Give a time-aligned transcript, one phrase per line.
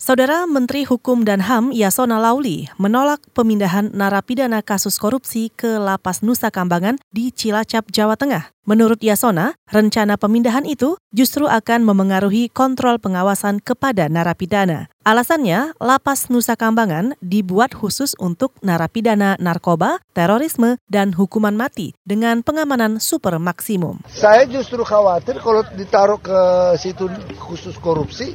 [0.00, 6.48] Saudara Menteri Hukum dan HAM Yasona Lauli menolak pemindahan narapidana kasus korupsi ke Lapas Nusa
[6.48, 8.48] Kambangan di Cilacap, Jawa Tengah.
[8.64, 14.88] Menurut Yasona, rencana pemindahan itu justru akan memengaruhi kontrol pengawasan kepada narapidana.
[15.04, 23.04] Alasannya, Lapas Nusa Kambangan dibuat khusus untuk narapidana narkoba, terorisme, dan hukuman mati dengan pengamanan
[23.04, 24.00] super maksimum.
[24.08, 26.40] Saya justru khawatir kalau ditaruh ke
[26.80, 27.04] situ
[27.36, 28.32] khusus korupsi,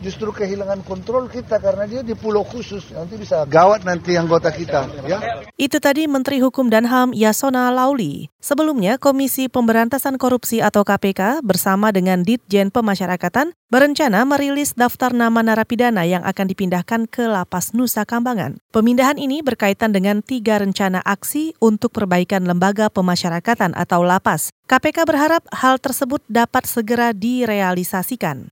[0.00, 4.86] justru kehilangan kontrol kita karena dia di pulau khusus nanti bisa gawat nanti anggota kita
[5.06, 5.18] ya.
[5.58, 8.30] Itu tadi Menteri Hukum dan HAM Yasona Lauli.
[8.38, 16.06] Sebelumnya Komisi Pemberantasan Korupsi atau KPK bersama dengan Ditjen Pemasyarakatan berencana merilis daftar nama narapidana
[16.06, 18.62] yang akan dipindahkan ke Lapas Nusa Kambangan.
[18.70, 24.54] Pemindahan ini berkaitan dengan tiga rencana aksi untuk perbaikan lembaga pemasyarakatan atau lapas.
[24.70, 28.48] KPK berharap hal tersebut dapat segera direalisasikan.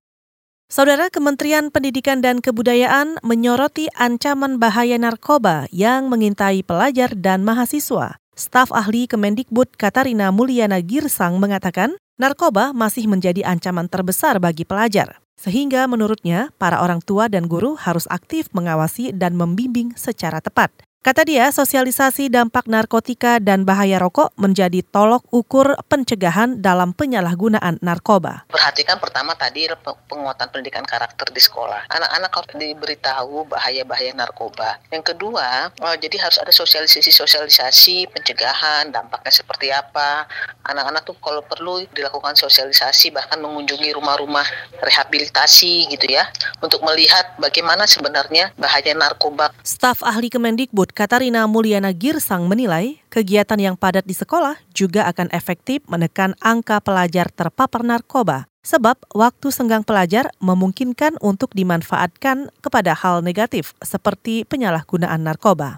[0.66, 8.18] Saudara Kementerian Pendidikan dan Kebudayaan menyoroti ancaman bahaya narkoba yang mengintai pelajar dan mahasiswa.
[8.34, 15.22] Staf ahli Kemendikbud Katarina Mulyana Girsang mengatakan, narkoba masih menjadi ancaman terbesar bagi pelajar.
[15.38, 20.74] Sehingga menurutnya, para orang tua dan guru harus aktif mengawasi dan membimbing secara tepat.
[21.06, 28.42] Kata dia, sosialisasi dampak narkotika dan bahaya rokok menjadi tolok ukur pencegahan dalam penyalahgunaan narkoba.
[28.50, 29.70] Perhatikan pertama tadi
[30.10, 31.86] penguatan pendidikan karakter di sekolah.
[31.94, 34.82] Anak-anak harus diberitahu bahaya-bahaya narkoba.
[34.90, 40.26] Yang kedua, oh, jadi harus ada sosialisasi-sosialisasi pencegahan, dampaknya seperti apa.
[40.66, 44.42] Anak-anak tuh kalau perlu dilakukan sosialisasi bahkan mengunjungi rumah-rumah
[44.82, 46.26] rehabilitasi gitu ya
[46.58, 49.54] untuk melihat bagaimana sebenarnya bahaya narkoba.
[49.62, 55.84] Staf ahli Kemendikbud Katarina Mulyana Girsang menilai kegiatan yang padat di sekolah juga akan efektif
[55.92, 58.48] menekan angka pelajar terpapar narkoba.
[58.64, 65.76] Sebab waktu senggang pelajar memungkinkan untuk dimanfaatkan kepada hal negatif seperti penyalahgunaan narkoba.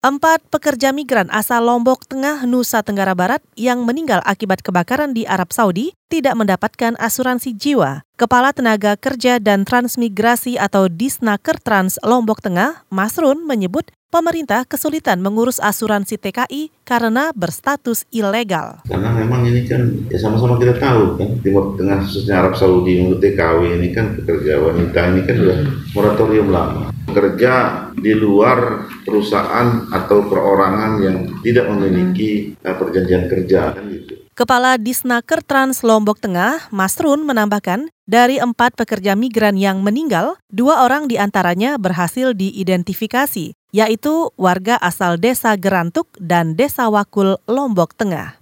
[0.00, 5.52] Empat pekerja migran asal Lombok Tengah, Nusa Tenggara Barat yang meninggal akibat kebakaran di Arab
[5.52, 8.00] Saudi tidak mendapatkan asuransi jiwa.
[8.16, 15.56] Kepala Tenaga Kerja dan Transmigrasi atau Disnaker Trans Lombok Tengah, Masrun, menyebut pemerintah kesulitan mengurus
[15.56, 18.84] asuransi TKI karena berstatus ilegal.
[18.84, 23.24] Karena memang ini kan ya sama-sama kita tahu kan Timur Tengah khususnya Arab Saudi untuk
[23.24, 25.58] TKW ini kan pekerja wanita ini kan sudah
[25.96, 26.92] moratorium lama.
[27.08, 27.52] Kerja
[27.96, 34.21] di luar perusahaan atau perorangan yang tidak memiliki uh, perjanjian kerja kan gitu.
[34.32, 41.04] Kepala Disnaker Trans Lombok Tengah, Masrun, menambahkan, dari empat pekerja migran yang meninggal, dua orang
[41.04, 48.40] di antaranya berhasil diidentifikasi, yaitu warga asal Desa Gerantuk dan Desa Wakul, Lombok Tengah.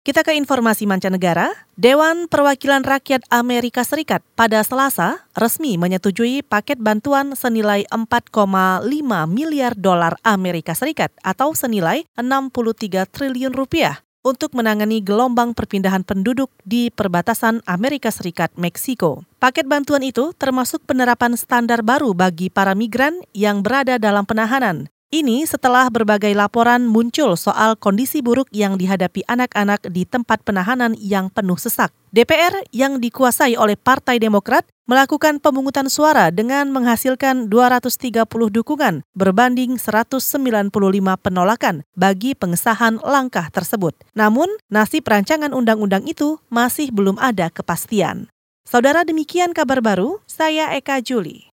[0.00, 1.52] Kita ke informasi mancanegara.
[1.76, 8.32] Dewan Perwakilan Rakyat Amerika Serikat pada Selasa resmi menyetujui paket bantuan senilai 4,5
[9.28, 16.90] miliar dolar Amerika Serikat atau senilai 63 triliun rupiah untuk menangani gelombang perpindahan penduduk di
[16.90, 19.24] perbatasan Amerika Serikat Meksiko.
[19.38, 25.48] Paket bantuan itu termasuk penerapan standar baru bagi para migran yang berada dalam penahanan, ini
[25.48, 31.56] setelah berbagai laporan muncul soal kondisi buruk yang dihadapi anak-anak di tempat penahanan yang penuh
[31.56, 31.88] sesak.
[32.12, 40.72] DPR yang dikuasai oleh Partai Demokrat melakukan pemungutan suara dengan menghasilkan 230 dukungan berbanding 195
[41.20, 43.96] penolakan bagi pengesahan langkah tersebut.
[44.16, 48.28] Namun, nasib rancangan undang-undang itu masih belum ada kepastian.
[48.68, 51.47] Saudara demikian kabar baru, saya Eka Juli.